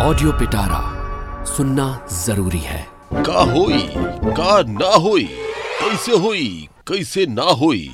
[0.00, 0.80] Audio पिटारा
[1.44, 3.88] सुनना ज़रूरी है। का होई,
[4.32, 5.24] का ना होई,
[5.80, 7.92] कैसे होई, कैसे ना होई,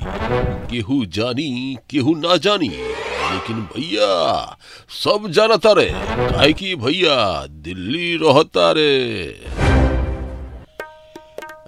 [0.71, 4.57] केहू जानी, केहू ना जानी। लेकिन भैया,
[4.89, 9.23] सब जानता रे, काहे कि भैया, दिल्ली रहता रे।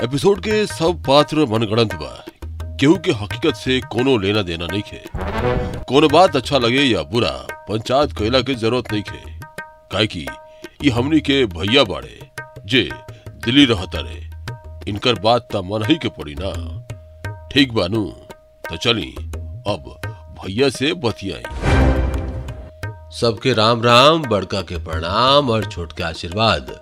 [0.04, 2.25] एपिसोड के सब पात्र मनगढ़ंत बा।
[2.79, 5.04] केहू के हकीकत से कोनो लेना देना नहीं खे।
[5.83, 9.27] कोनो बात अच्छा लगे या बुरा, पंचायत कैला के ज़रूरत नहीं खे।
[10.89, 12.29] हमनी के भैया बाड़े,
[12.65, 12.89] जे
[13.28, 14.29] दिल्ली रहता रे।
[14.87, 16.87] इनकर बात त मन ही के पड़ी ना।
[17.54, 18.05] ठीक बानू
[18.69, 19.15] तो चली,
[19.68, 20.01] अब
[20.39, 21.43] भैया से बतियाई।
[23.15, 26.79] सबके राम राम, बड़का के प्रणाम और छोट के आशीर्वाद।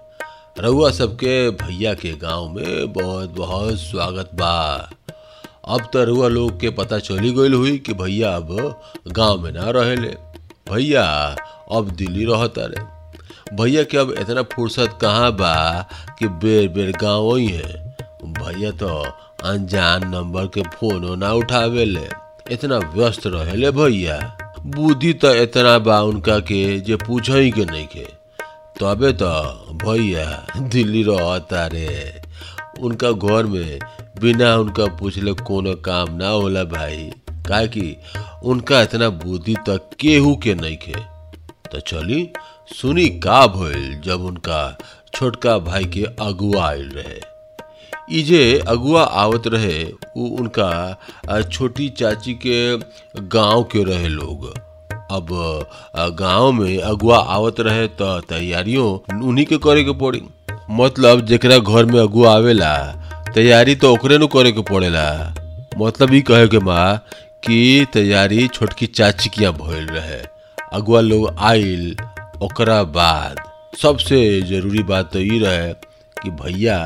[0.60, 4.90] रउआ सबके भैया के गाँव में बहुत बहुत स्वागत बा।
[5.68, 9.70] अब तो रउआ लोग के पता चली गईल हुई कि भैया अब गाँव में ना
[9.70, 10.16] रहेले।
[10.72, 11.36] भैया
[11.72, 12.95] अब दिल्ली रहता रे।
[13.54, 15.56] भैया के अब इतना फुर्सत कहाँ बा
[16.20, 17.74] कि बेर बेर गाँव ही है?
[18.40, 18.88] भैया तो
[19.50, 22.08] अनजान नंबर के फोनो ना उठावेले
[22.54, 24.18] इतना व्यस्त रहेले भैया।
[24.76, 28.06] बुद्धि तो इतना बा उनका के जे पूछ ही के नहीं के।
[28.80, 29.30] तबे तो
[29.84, 30.26] भैया,
[30.60, 32.22] दिल्ली रहता रे।
[32.84, 33.80] उनका घर में
[34.22, 37.12] बिना उनका पूछले कोनो काम ना होला भाई।
[37.48, 37.96] काहे कि
[38.44, 40.96] उनका इतना बुद्धि तक केहू के नहीं खे
[41.72, 42.22] तो चली
[42.70, 44.78] सुनी का भइल जब उनका
[45.14, 47.20] छोटका भाई के अगुआ आयल रहे।
[48.12, 49.84] ई जे अगुआ आवत रहे,
[50.18, 52.78] उ उनका छोटी चाची के
[53.36, 54.48] गाँव के रहे लोग।
[55.12, 55.28] अब
[56.20, 58.88] गाँव में अगुआ आवत रहे तो तैयारियों
[59.28, 60.22] उन्हीं के करे के पड़ी।
[60.72, 62.76] मतलब जेकरा घर में अगुआ आवेला,
[63.36, 65.08] तैयारी तो ओकरे नु करे के पड़ेला।
[65.78, 66.98] मतलब ये कहे के माँ
[67.46, 70.20] कि तैयारी छोटकी चाची किया भइल रहे।
[70.74, 71.96] अगुआ लोग आइल
[72.44, 73.38] ओकरा बाद
[73.82, 75.74] सबसे ज़रूरी बात तो ई रहे
[76.22, 76.78] कि भैया,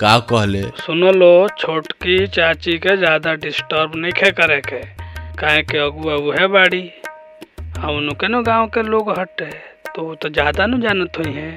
[0.00, 0.62] का कहले?
[0.80, 4.80] सुनो लो, छोटकी चाची के ज़्यादा डिस्टर्ब नहीं करे के।
[5.40, 6.82] काहे के अगुआ उहे बाड़ी।
[7.78, 9.50] आ उनके नो गाँव के लोग हटे
[9.96, 11.50] तो तो ज़्यादा न जानत हुई है।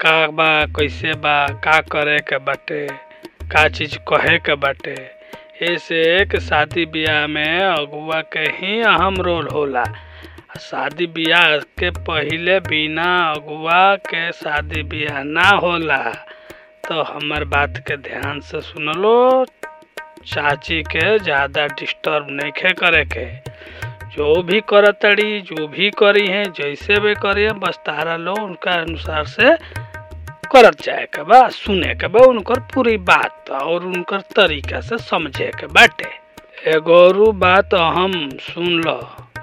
[0.00, 2.86] का बा, कैसे बा, का करे के बाटे,
[3.52, 4.96] का चीज़ कहे के बाटे।
[5.62, 9.84] ऐसे एक शादी ब्याह में अगुआ के ही अहम रोल होला।
[10.60, 16.02] शादी ब्याह के पहिले बिना अगुआ के शादी ब्याह ना होला।
[16.88, 19.44] तो हमार बात के ध्यान से सुन लो
[20.26, 23.26] चाची के ज़्यादा डिस्टर्ब नहीं खे करे के।
[24.16, 28.72] जो भी करतड़ी, जो भी करी है, जैसे भी करी है, बस तारा लो, उनका
[28.72, 29.56] अनुसार से
[30.52, 35.50] करत जाए के बा, सुने के बा, उनकर पूरी बात और उनकर तरीका से समझे
[35.60, 36.10] के बाटे।
[36.70, 39.00] एगो औरू बात हम सुन लो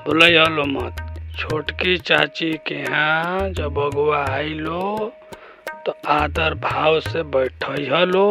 [0.10, 1.02] बोले लो मत।
[1.38, 5.12] छोटकी चाची के यहाँ जब अगुआ आई लो
[5.86, 7.64] तो आदर भाव से बैठ
[8.06, 8.24] लो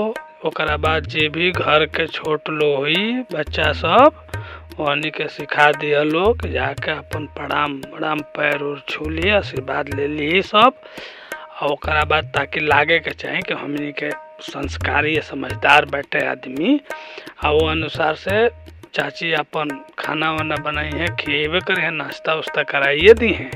[0.47, 4.21] ओकरा बाद जे भी घर के छोट लो हुई, बच्चा सब
[4.81, 6.03] वहनी के सिखा दिया
[6.34, 10.83] कि जाके अपन प्रणाम प्रणाम पैर उर छू ली आशीर्वाद ले ली सब।
[11.62, 11.69] और
[12.05, 14.11] बाद ताकि लागे के चाही कि हमनी के
[14.50, 16.81] संस्कारी समझदार बैठे आदमी।
[17.44, 18.47] आ वो अनुसार से
[18.94, 19.69] चाची अपन
[19.99, 23.50] खाना वाना बनाई है, खिएबे करे हैं नाश्ता उश्ता कराइए दी हैं।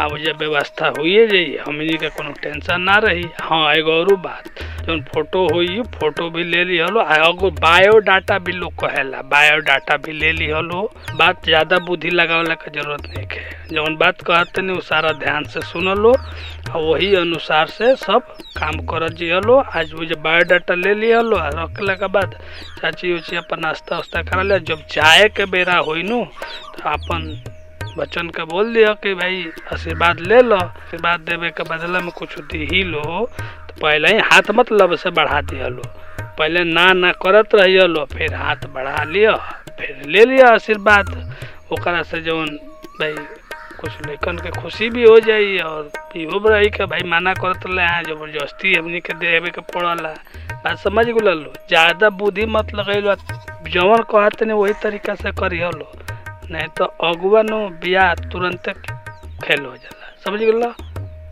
[0.00, 4.14] अब जब व्यवस्था हुई है जाइए हमी के कोनो टेंशन ना रही। हाँ एगो और
[4.16, 4.44] बात।
[4.86, 10.12] जौन फ़ोटो हुई फ़ोटो भी ले ली हलो एगो बायोडाटा भी लोग कहेला। बायोडाटा भी
[10.12, 10.82] ले ली हलो
[11.16, 15.60] बात ज़्यादा बुद्धि लगावला के ज़रूरत नहीं है जौन बात कहते नहीं सारा ध्यान से
[15.62, 20.94] सुन लो और वही अनुसार से सब काम कर जियलो आज वो जो बायोडाटा ले
[21.22, 22.38] लो रखले के बाद
[22.80, 26.24] चाची उची अपन नाश्ता उस्ता करा लिया जब जाए के बेरा हुई नु
[26.78, 27.28] तो अपन
[27.98, 32.38] बच्चन के बोल दिया कि भाई आशीर्वाद ले लो। आशीर्वाद देवे के बदला में कुछ
[32.40, 33.28] दी ही लो।
[33.82, 35.82] पहले ही हाथ मत लब से बढ़ा दिया लो
[36.38, 39.34] पहले ना ना करत रहिए लो फिर हाथ बढ़ा लिया,
[39.78, 41.14] फिर ले लिया आशीर्वाद।
[41.72, 42.46] ओकरा से जौन
[43.00, 43.14] भाई
[43.80, 47.86] कुछ लड़कन के खुशी भी हो जाई और इहो रही के भाई माना करत रहे
[47.86, 50.14] हैं ज़बरदस्ती हमनी के देवे के पड़ला
[50.64, 53.14] बात समझ गुल लो ज़्यादा बुद्धि मत लगैलो
[53.70, 55.90] जवन कहते नहीं वही तरीका से करियो लो
[56.50, 58.68] नहीं तो अगुआ नो बियाह तुरंत
[59.44, 60.62] खेल हो जाला। समझ गल?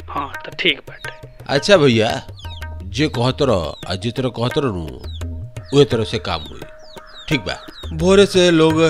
[0.08, 2.10] हाँ तो ठीक बाटे। अच्छा भैया,
[2.84, 4.84] जे कहत रह आ जिस तरह कहत रह नु
[5.74, 6.60] उहे तरह से काम हुई।
[7.28, 7.56] ठीक बा।
[7.98, 8.80] भोरे से लोग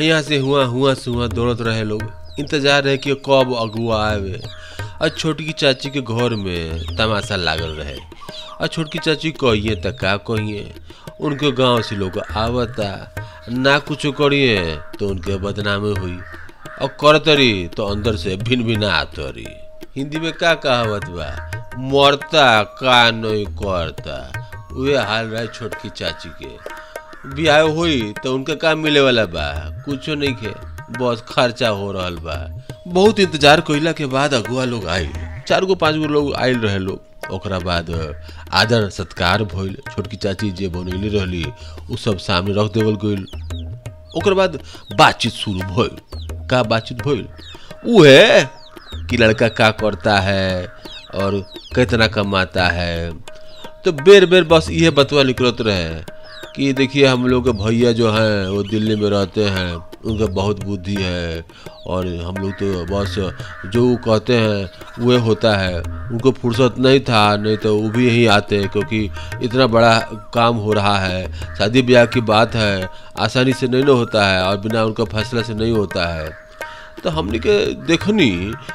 [0.00, 2.02] यहाँ से हुआ हुआ से हुआ दौड़त रहे लोग।
[2.40, 4.40] इंतज़ार रहे कि कब अगुआ आवे
[5.02, 7.96] और छोटकी चाची के घर में तमाशा लागल रहे।
[8.60, 10.72] और छोटकी चाची कहिए त का कहिए।
[11.20, 12.90] उनके गाँव से लोग आवता।
[13.50, 16.18] ना कुछ करिए तो उनके बदनामी हुई।
[16.82, 19.46] और करतरी तो अंदर से भिन भिना आतरी।
[19.96, 21.26] हिंदी में का कहावत बा?
[21.78, 24.32] मरता, का नहीं करता।
[24.76, 26.48] उहे हाल रहे छोटकी चाची के।
[27.34, 29.82] ब्याह हुई तो उनका काम मिले वाला बा?
[29.84, 30.48] कुछो नहीं के
[30.98, 35.12] बस खर्चा हो रहा बा। बहुत इंतज़ार कइला के बाद अगुआ लोग आइल।
[35.48, 38.16] चार गो, पाँच गो लोग आइल रहे लोग। ओकरा बाद
[38.52, 41.44] आदर, सत्कार भइल। छोटकी चाची जे बनैले रहली,
[41.90, 43.26] उ सब सामने रख देवल गइल।
[44.16, 44.60] ओकर बाद
[44.98, 45.96] बातचीत शुरू भइल।
[46.46, 47.28] का बातचीत भइल?
[47.86, 48.63] उहे
[49.10, 50.66] कि लड़का क्या करता है
[51.14, 51.40] और
[51.74, 53.12] कितना कमाता है।
[53.84, 56.02] तो बेर बेर बस ये बतवा निकलत रहे
[56.56, 59.74] कि देखिए, हम लोग के भैया जो हैं, वो दिल्ली में रहते हैं,
[60.04, 61.44] उनका बहुत बुद्धि है
[61.86, 63.14] और हम लोग तो बस
[63.66, 68.06] जो वो कहते हैं वह होता है। उनको फुर्सत नहीं था, नहीं तो वो भी
[68.06, 69.10] यहीं आते क्योंकि
[69.42, 69.98] इतना बड़ा
[70.34, 74.42] काम हो रहा है। शादी ब्याह की बात है, आसानी से नहीं ना होता है
[74.42, 76.43] और बिना उनका फैसला से नहीं होता है।
[77.02, 78.30] तो हमने के देखनी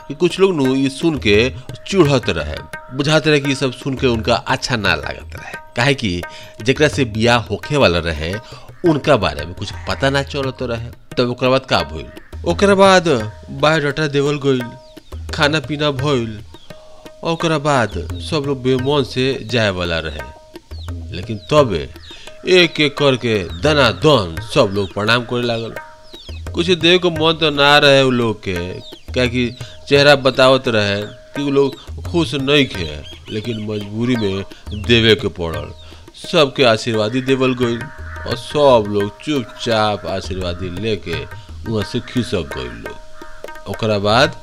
[0.08, 1.54] कि कुछ लोग ये सुन के
[1.88, 2.58] चूढ़त रहे।
[2.98, 6.22] बुझात रहे कि ये सब सुन के उनका अच्छा ना लागत रहे। काहे कि
[6.64, 8.34] जेकरा से बियाह होखे वाला रहे,
[8.90, 12.06] उनका बारे में कुछ पता ना चलत रहे। तब ओकरा बाद का भइल?
[12.46, 13.08] ओकरा बाद
[13.50, 14.62] बायोडाटा देवल गइल,
[15.34, 16.40] खाना पीना भइल,
[17.24, 17.92] ओकरा बाद
[18.30, 20.22] सब लोग बेमन से जाए वाला रहे।
[21.16, 21.90] लेकिन तबे
[22.48, 25.74] एक एक करके दना दन सब लोग प्रणाम करे लागल।
[26.60, 28.54] कुछ देव को मन तो ना रहे उ लोग के।
[29.14, 29.44] क्या कि
[29.88, 31.02] चेहरा बतावत रहे
[31.36, 33.02] कि उ लोग खुश नहीं खे,
[33.32, 34.44] लेकिन मजबूरी में
[34.88, 35.72] देवे के पड़ल।
[36.22, 41.24] सबके आशीर्वादी देवल गई और सब लोग चुपचाप आशीर्वादी लेके
[41.70, 44.36] वहाँ से खिसक गइल लोग। ओकरा बाद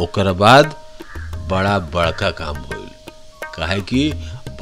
[0.00, 0.74] ओकरा बाद
[1.50, 2.88] बड़ा बड़का काम भइल
[3.56, 4.10] काहे कि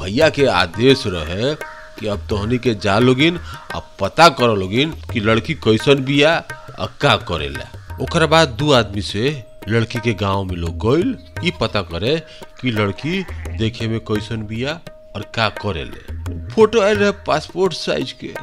[0.01, 1.53] भैया के आदेश रहे
[1.99, 3.37] कि अब तोहनी के जा लोगिन,
[3.75, 6.37] अब पता करो लोगिन कि लड़की कैसन बिया
[6.79, 11.51] और का करेला। ओकरा बाद दू आदमी से लड़की के गाँव में लोग गइल, ई
[11.61, 12.23] पता करे
[12.61, 13.23] कि लड़की
[13.57, 14.79] देखे में कैसन बिया
[15.15, 18.33] और का करेले। फ़ोटो आयल रहे पासपोर्ट साइज़ के।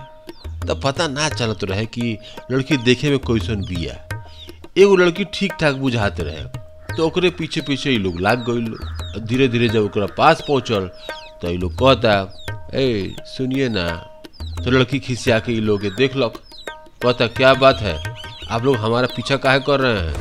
[0.67, 2.19] तब पता ना चलत रहे कि
[2.51, 3.95] लड़की देखे में कैसन बिया।
[4.79, 6.45] एगो लड़की ठीक ठाक बुझाते रहे।
[6.97, 10.91] तो ओकरे पीछे पीछे ये लोग लाग गई लोग धीरे धीरे जब ओकरा पास पहुंचल
[11.43, 12.44] तो ये लोग कहता
[12.77, 13.87] ए सुनिए ना
[14.65, 16.29] तो लड़की खिसिया के लोग देख लो।
[17.05, 17.95] पता क्या बात है?
[18.51, 20.13] आप लोग हमारा पीछा काहे कर रहे हैं?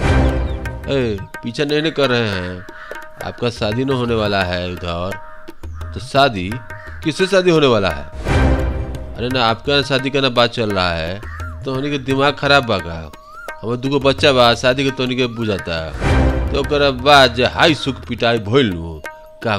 [0.88, 2.66] ए पीछा नहीं, नहीं कर रहे हैं।
[3.26, 5.18] आपका शादी न होने वाला है उधर
[5.94, 6.50] तो शादी
[7.04, 8.06] किससे शादी होने वाला है?
[9.16, 11.20] अरे ना आपका शादी का ना बात चल रहा है।
[11.66, 13.00] तो होने के दिमाग खराब बा का।
[13.62, 15.82] हमारे दूगो बच्चा बा शादी के तोनी के बुझाता।
[16.54, 19.02] है तो बाद हाई सुख पिटाई भोल नु
[19.44, 19.58] का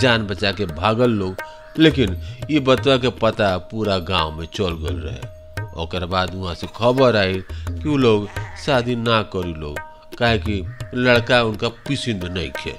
[0.00, 1.42] जान बचा के भागल लोग।
[1.78, 2.16] लेकिन
[2.50, 5.34] ये बतवा के पता पूरा गाँव में चल गल रहे
[5.82, 7.34] ओकर बाद वहाँ से खबर आई
[7.68, 8.28] कि वो लोग
[8.64, 9.78] शादी ना करी लोग।
[10.18, 10.62] काहे कि
[10.94, 12.74] लड़का उनका पसंद नहीं खे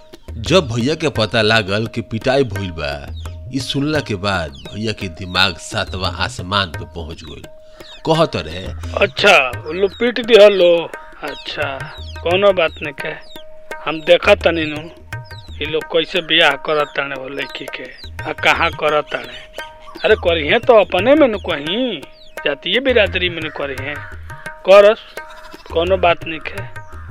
[0.50, 2.92] जब भैया के पता लागल कि पिटाई भइल बा,
[3.56, 7.42] ई सुनला के बाद भैया के दिमाग सातवा आसमान पे पहुँच गई
[8.06, 8.66] कहत रहे
[9.06, 9.38] अच्छा
[9.74, 10.74] लोग पीट दिया लो
[11.30, 11.70] अच्छा
[12.24, 13.14] कोनो बात नहीं के
[13.90, 14.78] हम देखा तनी नु।
[15.60, 17.84] ये लोग कैसे बियाह करत ताने वो लड़की के?
[18.30, 19.38] आ कहाँ करत ताने?
[20.06, 22.02] अरे करिहे तो अपने में न कहीं।
[22.46, 23.94] जातीय बिरादरी में न करिहे।
[24.68, 25.00] करस
[25.72, 26.62] कोनो बात नहीं के।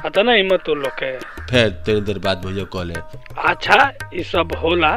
[0.07, 1.11] आता ना हिम्मत वो लोग के।
[1.51, 2.95] फिर तेरे देर बाद भैया कहले
[3.49, 4.93] अच्छा ये सब होला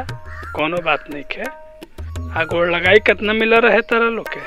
[0.54, 1.42] कोनो बात नहीं के।
[2.40, 4.40] आ गोड़ लगाई कितना मिला रहे तारा लोग के?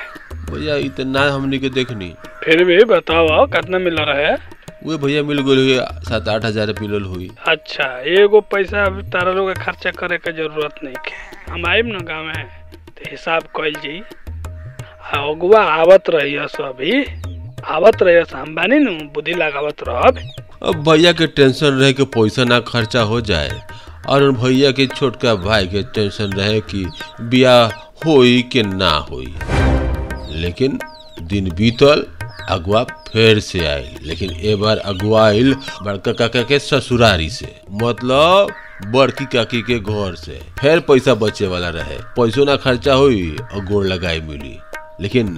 [0.52, 4.36] भैया ई तो ना हमनी के देखनी। फिर भी बताओ कितना मिला रहे?
[4.86, 9.34] वे भैया मिल गई हुई सात आठ हज़ार मिलल हुई। अच्छा एगो पैसा अभी तारा
[9.34, 12.46] लोग के खर्चा करे के ज़रूरत नहीं के। हम आइब न गाँव में
[12.98, 14.00] तो हिसाब कइल जी
[15.14, 17.04] अगुआ आवत रही अभी।
[17.74, 20.20] आवत रही हम बानी नु बुद्धि लगावत रहब।
[20.64, 23.52] अब भैया के टेंशन रहे कि पैसा ना खर्चा हो जाए
[24.10, 26.86] और भैया के छोटका भाई के टेंशन रहे कि
[27.22, 27.66] बियाह
[28.06, 29.34] होई कि ना होई।
[30.42, 30.80] लेकिन
[31.24, 32.06] दिन बीतल
[32.50, 38.54] अगुआ फिर से आयल लेकिन ए बार अगुआ आयल बड़का काका के ससुरारी से मतलब
[38.94, 43.66] बड़की काकी के घर से। फिर पैसा बचे वाला रहे। पैसों ना खर्चा हुई और
[43.66, 44.58] गोड़ लगाई मिली।
[45.02, 45.36] लेकिन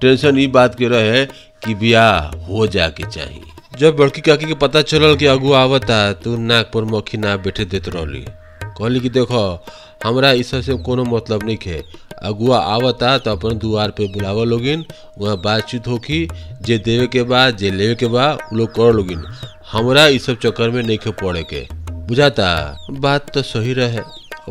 [0.00, 1.24] टेंशन ई बात के रहे
[1.64, 6.36] कि ब्याह हो जाके चाहिए जब बड़की काकी के पता चलल कि अगुआ आवता तो
[6.36, 8.24] नाक पर मक्खी ना बैठे देते रहली।
[8.78, 9.64] कहली कि देखो,
[10.04, 11.82] हमरा इस से कोनो मतलब नहीं है
[12.22, 14.84] अगुआ आवता तो अपन दुआर पे बुलावा लोगिन
[15.18, 16.28] वहाँ बातचीत होखी,
[16.62, 19.24] जे देवे के बा, जे लेवे के बा, उ लोग कर लोगिन
[19.72, 22.78] हमरा इस सब चक्कर में नहीं पड़े के। बुझाता?
[22.90, 24.00] बात तो सही रहे।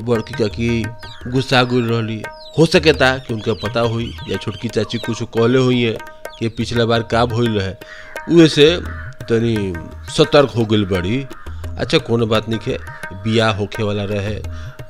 [0.03, 0.83] बड़की काकी
[1.27, 2.23] गुस्सा गुल रहली।
[2.57, 5.97] हो सकेता कि उनका पता हुई, या छोटकी चाची कुछ कहले हुई है
[6.39, 7.73] कि पिछला बार का भइल रहे।
[8.35, 8.81] उहे से
[9.29, 9.73] तनी
[10.11, 11.25] सतर्क हो गई बड़ी।
[11.81, 12.77] अच्छा कोनो बात नहीं है
[13.23, 14.35] बियाह होखे वाला रहे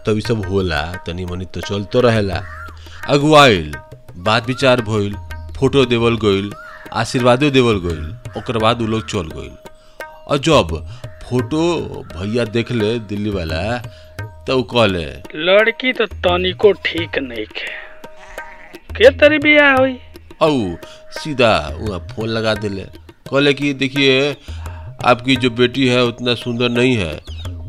[0.06, 2.42] तब ई सब होला तनी मनी तो चल तो रहेला।
[3.16, 3.74] अगुआइल
[4.28, 5.14] बात विचार भइल
[5.58, 6.52] फ़ोटो देवल गइल
[7.02, 8.04] आशीर्वादो देवल गइल
[8.38, 9.56] ओकर बाद उ लोग चल गइल।
[10.28, 10.76] और जब
[11.24, 11.64] फ़ोटो
[12.16, 13.62] भैया देख ले दिल्ली वाला
[14.48, 15.06] तो कहले
[15.48, 17.70] लड़की तो तनिको ठीक नहीं खे
[18.98, 19.98] के तरी बियाह हुई?
[20.42, 20.50] औ
[21.20, 22.84] सीधा वहाँ फ़ोन लगा दिले।
[23.30, 24.16] कहले कि देखिए
[25.06, 27.20] आपकी जो बेटी है, उतना सुंदर नहीं है।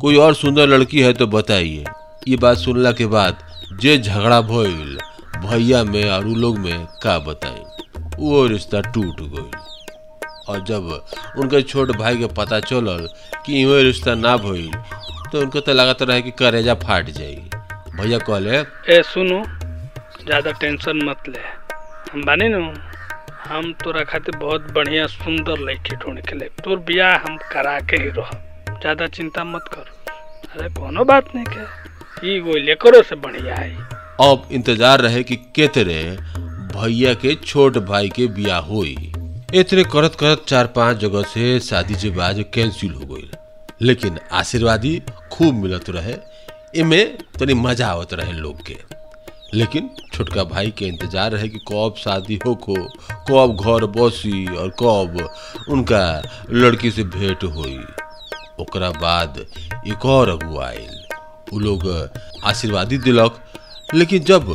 [0.00, 1.84] कोई और सुंदर लड़की है तो बताइए।
[2.28, 3.38] ये बात सुनला के बाद
[3.80, 4.98] जे झगड़ा भइल,
[5.40, 7.62] भैया में और उ लोग में का बताई
[8.18, 9.50] वो रिश्ता टूट गइल।
[10.48, 10.90] और जब
[11.38, 13.08] उनके छोट भाई के पता चलल
[13.46, 14.70] कि इहो रिश्ता ना भइल
[15.32, 17.34] तो उनको तो लागत रहे कि करेजा फाट जाई।
[17.96, 19.42] भैया कहले, ए, सुनो,
[20.24, 21.44] ज़्यादा टेंशन मत ले।
[22.12, 22.60] हम बानी नु?
[23.44, 27.96] हम तोरा खातिर बहुत बढ़िया, सुंदर लड़की ढूंढ के ले। तोर बियाह हम करा के
[28.02, 28.30] ही रह
[28.80, 29.90] ज़्यादा चिंता मत कर।
[30.52, 33.70] अरे कोनो बात नहीं के ई गोइले करो से बढ़िया है।
[34.20, 36.02] अब इंतज़ार रहे कि केतरे
[36.75, 38.94] भैया के छोट भाई के ब्याह होई।
[39.54, 43.30] इतने करत करत चार पाँच जगह से शादी के बाद कैंसिल हो गई
[43.82, 45.00] लेकिन आशीर्वादी
[45.32, 46.16] खूब मिलत रहे।
[46.80, 47.04] इमे
[47.38, 48.76] तनी मज़ा आवत रहे लोग के।
[49.54, 52.75] लेकिन छोटका भाई के इंतज़ार रहे कि कब शादी हो को,
[53.28, 55.28] कब घर बसी और कब
[55.71, 57.78] उनका लड़की से भेंट हुई।
[58.61, 59.44] ओकरा बाद
[59.88, 61.00] एक और अगुआ आयल
[61.52, 61.87] उ लोग
[62.44, 63.38] आशीर्वादी दिलक,
[63.94, 64.49] लेकिन जब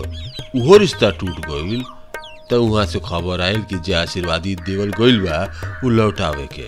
[0.56, 1.84] उहो रिश्ता टूट गईल
[2.50, 5.44] तो वहाँ से खबर आयल कि जे आशीर्वादी देवल गईल बा,
[5.86, 6.68] उ लौटावे के।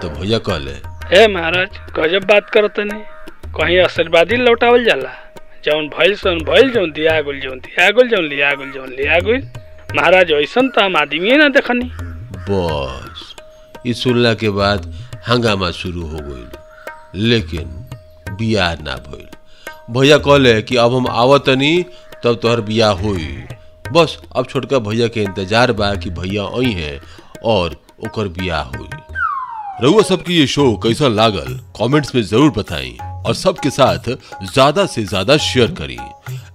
[0.00, 0.72] तो भैया कहले
[1.20, 1.68] ए महाराज,
[1.98, 3.00] गजब बात करो तनी
[3.56, 5.10] कहीं आशीर्वादी लौटावल जाला?
[5.64, 9.18] जौन भइल सौन भइल जौन दिया गुल जौन दिया गुल जौन लिया गुल जौन लिया
[9.20, 9.42] गुल
[9.96, 11.90] महाराज ऐसन तो हम आदमी ना देखनी।
[12.50, 13.34] बस
[13.86, 14.92] ये सुनला के बाद
[15.28, 16.48] हंगामा शुरू हो गईल,
[17.28, 17.68] लेकिन
[18.38, 19.26] बियाह ना भइल
[19.90, 21.84] भैया कहले कि अब हम आवतनी,
[22.24, 23.26] तब तोहर बियाह होई।
[23.92, 26.98] बस, अब छोटका भैया के इंतज़ार बा कि भैया आई है
[27.44, 28.88] और ओकर बियाह हुई।
[29.82, 32.96] रउआ सबके ये शो कैसा लागल, कमेंट्स में ज़रूर बताएँ
[33.28, 34.08] और सबके साथ
[34.44, 35.96] ज़्यादा से ज़्यादा शेयर करें।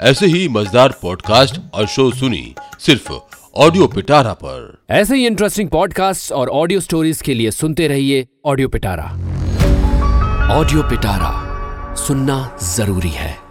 [0.02, 2.44] ऐसे ही मज़ेदार पॉडकास्ट और शो सुनी
[2.80, 3.12] सिर्फ़
[3.56, 8.68] ऑडियो पिटारा पर। ऐसे ही इंटरेस्टिंग पॉडकास्ट और ऑडियो स्टोरीज के लिए सुनते रहिए ऑडियो
[8.68, 9.06] पिटारा
[10.52, 11.32] ऑडियो पिटारा
[11.98, 13.43] सुनना ज़रूरी है।